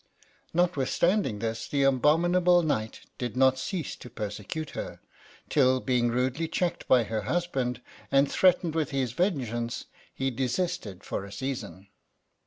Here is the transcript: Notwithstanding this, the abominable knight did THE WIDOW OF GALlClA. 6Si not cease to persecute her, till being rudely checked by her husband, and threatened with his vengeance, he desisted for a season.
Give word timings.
Notwithstanding 0.51 1.37
this, 1.37 1.67
the 1.67 1.83
abominable 1.83 2.63
knight 2.63 3.01
did 3.19 3.35
THE 3.35 3.35
WIDOW 3.35 3.35
OF 3.35 3.35
GALlClA. 3.35 3.35
6Si 3.35 3.39
not 3.53 3.59
cease 3.59 3.95
to 3.97 4.09
persecute 4.09 4.69
her, 4.71 4.99
till 5.47 5.79
being 5.79 6.09
rudely 6.09 6.47
checked 6.47 6.87
by 6.87 7.03
her 7.03 7.21
husband, 7.21 7.81
and 8.11 8.27
threatened 8.27 8.73
with 8.73 8.89
his 8.89 9.11
vengeance, 9.11 9.85
he 10.11 10.31
desisted 10.31 11.03
for 11.03 11.23
a 11.23 11.31
season. 11.31 11.89